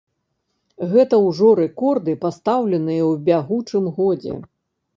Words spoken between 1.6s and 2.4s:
рэкорды,